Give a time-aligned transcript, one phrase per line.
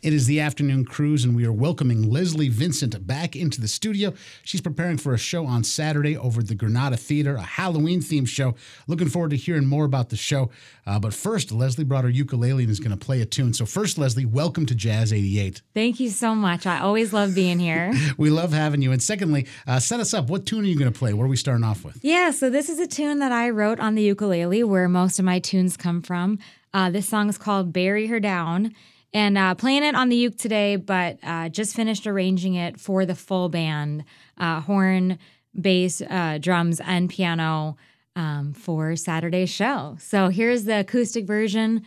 [0.00, 4.14] It is the afternoon cruise, and we are welcoming Leslie Vincent back into the studio.
[4.44, 8.28] She's preparing for a show on Saturday over at the Granada Theater, a Halloween themed
[8.28, 8.54] show.
[8.86, 10.50] Looking forward to hearing more about the show.
[10.86, 13.52] Uh, but first, Leslie brought her ukulele and is going to play a tune.
[13.52, 15.62] So, first, Leslie, welcome to Jazz 88.
[15.74, 16.64] Thank you so much.
[16.64, 17.92] I always love being here.
[18.16, 18.92] we love having you.
[18.92, 20.30] And secondly, uh, set us up.
[20.30, 21.12] What tune are you going to play?
[21.12, 21.98] What are we starting off with?
[22.02, 25.24] Yeah, so this is a tune that I wrote on the ukulele where most of
[25.24, 26.38] my tunes come from.
[26.72, 28.74] Uh, this song is called Bury Her Down
[29.12, 33.06] and uh, playing it on the uke today, but uh, just finished arranging it for
[33.06, 34.04] the full band
[34.36, 35.18] uh, horn,
[35.58, 37.76] bass, uh, drums, and piano
[38.16, 39.96] um, for Saturday's show.
[40.00, 41.82] So here's the acoustic version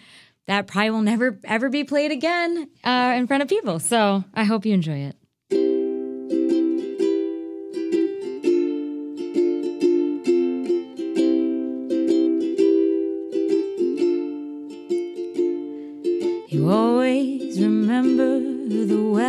[0.47, 3.79] that probably will never ever be played again uh, in front of people.
[3.79, 5.15] So I hope you enjoy it.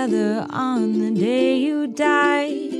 [0.02, 2.72] The weather on the day you died.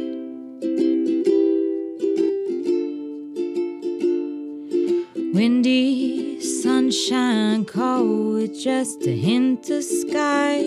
[5.32, 10.58] Windy sunshine, cold with just a hint of sky.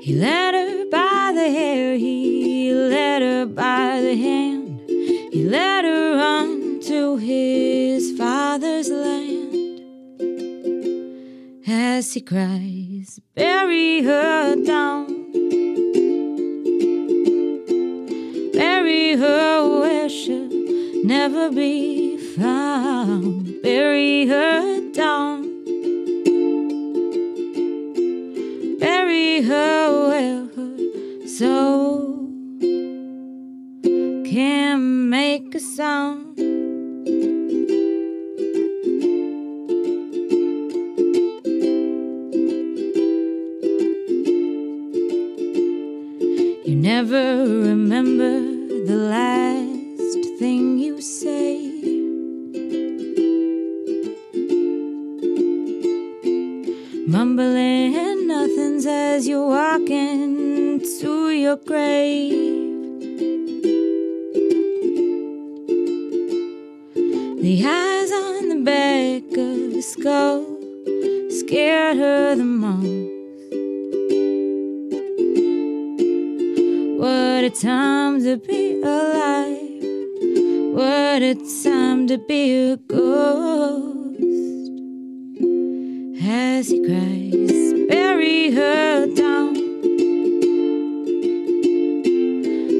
[0.00, 4.47] He led her by the hair, he led her by the hand,
[12.14, 15.06] he cries, bury her down.
[18.52, 23.47] Bury her where she'll never be found.
[47.02, 48.40] Never remember
[48.90, 51.70] the last thing you say.
[57.06, 62.32] Mumbling nothings as you're walking to your grave.
[67.46, 70.44] The eyes on the back of the skull
[71.30, 73.07] scared her the most.
[76.98, 79.84] What a time to be alive.
[80.74, 84.20] What a time to be a ghost.
[86.20, 89.54] As he cries, bury her down.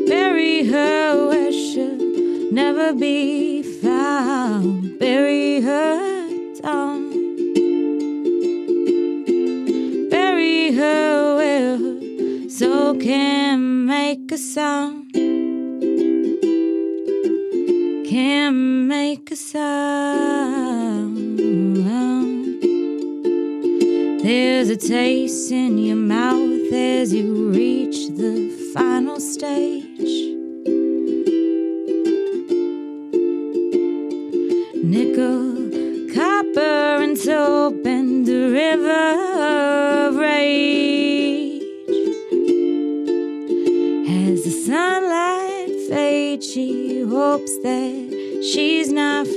[0.09, 4.99] Bury her where she'll never be found.
[4.99, 7.11] Bury her down.
[10.11, 13.38] Bury her where her soul can
[14.55, 15.13] sound.
[18.09, 21.39] Can make a sound.
[24.25, 29.85] There's a taste in your mouth as you reach the final stage.
[34.83, 39.08] Nickel, copper, and soap, and the river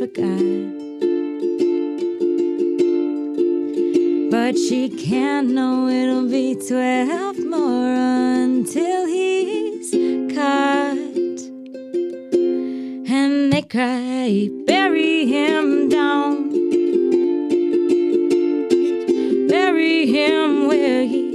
[0.01, 0.41] forgot.
[4.31, 7.93] But she can't know it'll be twelve more
[8.47, 9.91] until he's
[10.33, 11.39] caught.
[13.15, 16.49] And they cry, bury him down.
[19.49, 21.30] Bury him where he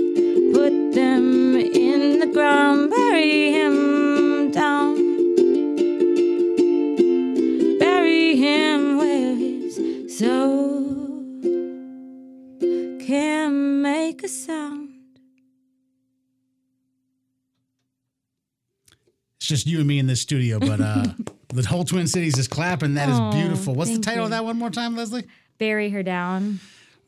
[19.46, 21.04] It's just you and me in this studio, but uh,
[21.54, 22.94] the whole Twin Cities is clapping.
[22.94, 23.76] That is Oh, beautiful.
[23.76, 24.34] What's the thank title of you.
[24.34, 25.22] that one more time, Leslie?
[25.58, 26.58] Bury her down.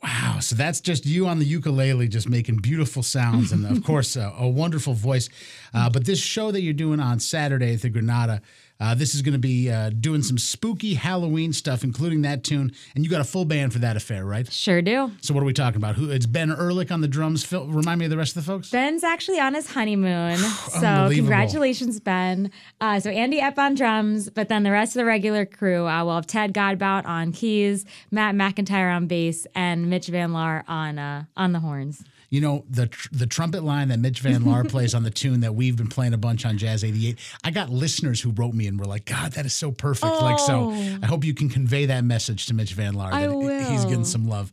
[0.01, 0.37] Wow.
[0.39, 4.31] So that's just you on the ukulele, just making beautiful sounds, and of course, uh,
[4.37, 5.27] a wonderful voice.
[5.73, 8.41] Uh, but this show that you're doing on Saturday at the Granada,
[8.81, 12.71] Uh, this is going to be uh, doing some spooky Halloween stuff, including that tune.
[12.95, 14.49] And you got a full band for that affair, right?
[14.51, 15.11] Sure do.
[15.21, 15.95] So what are we talking about?
[15.95, 16.09] Who?
[16.09, 17.43] It's Ben Ehrlich on the drums.
[17.43, 18.69] Phil, remind me of the rest of the folks.
[18.69, 20.37] Ben's actually on his honeymoon.
[20.79, 22.51] so congratulations, Ben.
[22.79, 26.05] Uh, so Andy Epp on drums, but then the rest of the regular crew, uh,
[26.05, 30.97] we'll have Ted Godbout on keys, Matt McIntyre on bass, and Mitch Van Laar on
[30.97, 32.03] uh, on the horns.
[32.29, 35.41] You know the tr- the trumpet line that Mitch Van Laar plays on the tune
[35.41, 37.17] that we've been playing a bunch on Jazz 88.
[37.43, 40.39] I got listeners who wrote me and were like, "God, that is so perfect." Like
[40.39, 43.85] so, I hope you can convey that message to Mitch Van Laar I that he's
[43.85, 44.51] getting some love.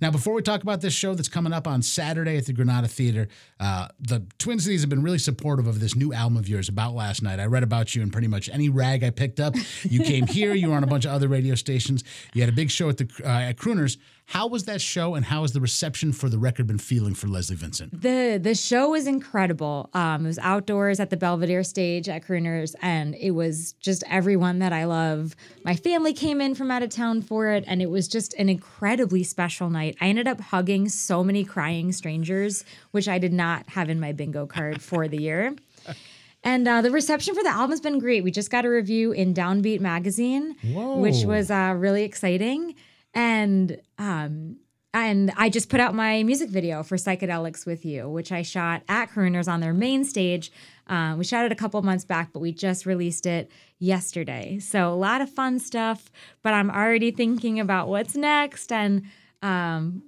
[0.00, 2.86] Now, before we talk about this show that's coming up on Saturday at the Granada
[2.88, 6.68] Theater, uh, the Twin Cities have been really supportive of this new album of yours.
[6.68, 9.54] About last night, I read about you in pretty much any rag I picked up.
[9.82, 10.54] You came here.
[10.54, 12.04] You were on a bunch of other radio stations.
[12.34, 13.96] You had a big show at the uh, at Crooners.
[14.26, 17.28] How was that show, and how has the reception for the record been feeling for
[17.28, 18.02] Leslie Vincent?
[18.02, 19.88] The the show was incredible.
[19.94, 24.58] Um, it was outdoors at the Belvedere stage at Crooners, and it was just everyone
[24.58, 25.36] that I love.
[25.64, 28.48] My family came in from out of town for it, and it was just an
[28.48, 29.96] incredibly special night.
[30.00, 34.10] I ended up hugging so many crying strangers, which I did not have in my
[34.10, 35.54] bingo card for the year.
[36.44, 38.22] And uh, the reception for the album has been great.
[38.22, 42.76] We just got a review in Downbeat magazine, which was uh, really exciting.
[43.16, 44.58] And um,
[44.92, 48.82] and I just put out my music video for Psychedelics with You, which I shot
[48.88, 50.52] at Crooners on their main stage.
[50.86, 54.58] Uh, we shot it a couple months back, but we just released it yesterday.
[54.58, 56.10] So a lot of fun stuff.
[56.42, 59.02] But I'm already thinking about what's next and
[59.42, 60.02] um,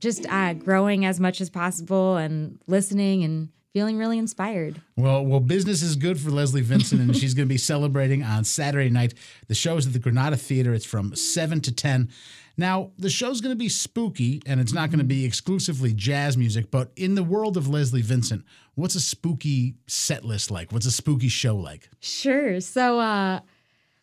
[0.00, 4.80] just uh, growing as much as possible and listening and feeling really inspired.
[4.96, 8.44] Well, well, business is good for Leslie Vincent, and she's going to be celebrating on
[8.44, 9.14] Saturday night.
[9.48, 10.74] The show is at the Granada Theater.
[10.74, 12.10] It's from seven to ten.
[12.56, 16.36] Now, the show's going to be spooky, and it's not going to be exclusively jazz
[16.36, 16.70] music.
[16.70, 18.44] But in the world of Leslie Vincent,
[18.74, 20.72] what's a spooky set list like?
[20.72, 21.88] What's a spooky show like?
[22.00, 22.60] Sure.
[22.60, 23.40] So uh,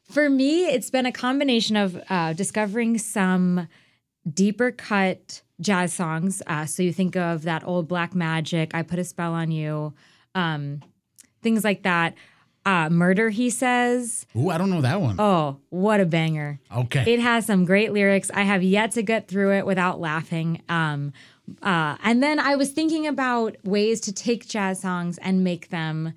[0.10, 3.68] for me, it's been a combination of uh, discovering some
[4.32, 6.42] deeper cut jazz songs.
[6.48, 9.94] Uh, so you think of that old Black Magic, I Put a Spell on You,
[10.36, 10.82] um,
[11.42, 12.16] things like that.
[12.66, 14.26] Uh, Murder, he says.
[14.36, 15.16] Ooh, I don't know that one.
[15.20, 16.60] Oh, what a banger.
[16.76, 17.14] okay.
[17.14, 18.30] It has some great lyrics.
[18.34, 20.62] I have yet to get through it without laughing.
[20.70, 21.14] Um,
[21.64, 26.14] uh, and then I was thinking about ways to take jazz songs and make them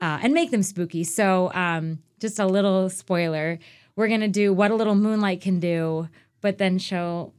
[0.00, 1.04] uh, and make them spooky.
[1.04, 3.58] So um, just a little spoiler:
[3.96, 6.08] we're gonna do what a little moonlight can do,
[6.42, 7.32] but then show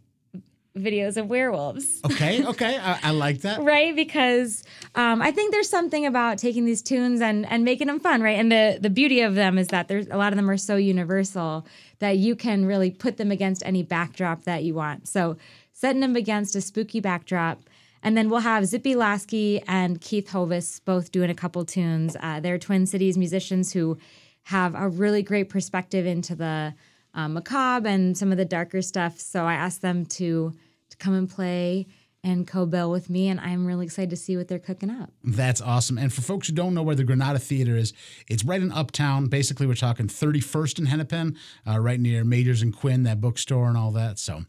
[0.77, 2.77] videos of werewolves okay, okay.
[2.77, 3.61] I, I like that.
[3.61, 4.63] right because
[4.95, 8.37] um, i think there's something about taking these tunes and and making them fun right
[8.37, 10.75] and the the beauty of them is that there's a lot of them are so
[10.75, 11.65] universal
[11.99, 15.37] that you can really put them against any backdrop that you want so
[15.71, 17.61] setting them against a spooky backdrop
[18.03, 22.15] and then we'll have Zippy Lasky and Keith Hovis both doing a couple tunes.
[22.19, 23.97] Uh, they're Twin Cities musicians who
[24.43, 26.75] have a really great perspective into the
[27.15, 29.19] um, macabre and some of the darker stuff.
[29.19, 30.53] So I asked them to
[30.97, 31.87] to come and play
[32.23, 35.11] and co-bill with me, and I'm really excited to see what they're cooking up.
[35.23, 35.99] That's awesome.
[35.99, 37.93] And for folks who don't know where the Granada Theater is,
[38.27, 39.27] it's right in Uptown.
[39.27, 41.37] Basically, we're talking 31st and Hennepin,
[41.67, 44.17] uh, right near Magers and Quinn, that bookstore and all that.
[44.17, 44.43] So,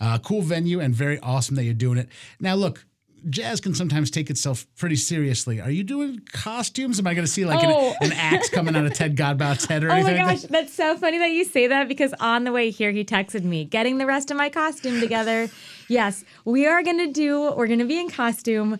[0.00, 2.08] uh, cool venue and very awesome that you're doing it.
[2.40, 2.86] Now, look.
[3.28, 5.60] Jazz can sometimes take itself pretty seriously.
[5.60, 7.00] Are you doing costumes?
[7.00, 7.92] Am I going to see like Oh.
[8.00, 10.14] an, an axe coming out of Ted Godbout's head or anything?
[10.14, 12.70] Oh my like gosh, that's so funny that you say that because on the way
[12.70, 15.48] here, he texted me, getting the rest of my costume together.
[15.88, 18.78] Yes, we are going to do, we're going to be in costume.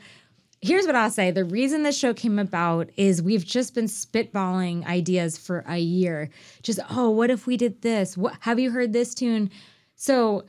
[0.60, 4.86] Here's what I'll say the reason this show came about is we've just been spitballing
[4.86, 6.30] ideas for a year.
[6.62, 8.16] Just, oh, what if we did this?
[8.16, 9.50] What, have you heard this tune?
[9.94, 10.44] So,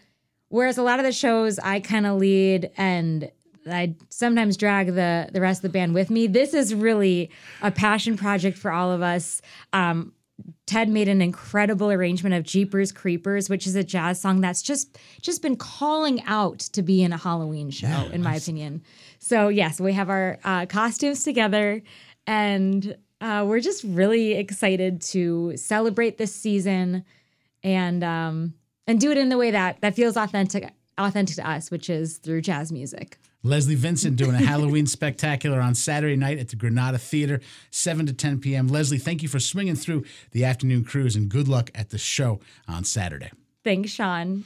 [0.50, 3.32] whereas a lot of the shows I kind of lead and
[3.70, 6.28] I sometimes drag the the rest of the band with me.
[6.28, 7.30] This is really
[7.62, 9.42] a passion project for all of us.
[9.74, 10.14] Um,
[10.66, 14.98] Ted made an incredible arrangement of Jeepers Creepers, which is a jazz song that's just
[15.22, 18.84] just been calling out to be in a Halloween show, in my opinion.
[19.20, 21.82] So yes, we have our uh, costumes together,
[22.28, 27.04] and uh, we're just really excited to celebrate this season
[27.64, 28.54] and um,
[28.86, 32.18] and do it in the way that that feels authentic authentic to us, which is
[32.18, 33.18] through jazz music.
[33.44, 37.40] Leslie Vincent doing a Halloween spectacular on Saturday night at the Granada Theater,
[37.72, 38.68] 7 to 10 p.m.
[38.68, 42.40] Leslie, thank you for swinging through the afternoon cruise and good luck at the show
[42.68, 43.32] on Saturday.
[43.64, 44.44] Thanks, Sean.